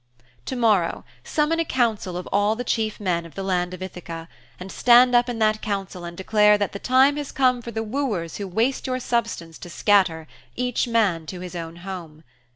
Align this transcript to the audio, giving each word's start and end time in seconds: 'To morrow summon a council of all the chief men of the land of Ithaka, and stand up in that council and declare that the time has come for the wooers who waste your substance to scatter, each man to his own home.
'To 0.45 0.55
morrow 0.55 1.05
summon 1.23 1.59
a 1.59 1.63
council 1.63 2.17
of 2.17 2.27
all 2.33 2.55
the 2.55 2.63
chief 2.63 2.99
men 2.99 3.23
of 3.23 3.35
the 3.35 3.43
land 3.43 3.71
of 3.71 3.83
Ithaka, 3.83 4.27
and 4.59 4.71
stand 4.71 5.13
up 5.13 5.29
in 5.29 5.37
that 5.37 5.61
council 5.61 6.05
and 6.05 6.17
declare 6.17 6.57
that 6.57 6.71
the 6.71 6.79
time 6.79 7.17
has 7.17 7.31
come 7.31 7.61
for 7.61 7.69
the 7.69 7.83
wooers 7.83 8.37
who 8.37 8.47
waste 8.47 8.87
your 8.87 8.99
substance 8.99 9.59
to 9.59 9.69
scatter, 9.69 10.25
each 10.55 10.87
man 10.87 11.27
to 11.27 11.41
his 11.41 11.55
own 11.55 11.75
home. 11.85 12.23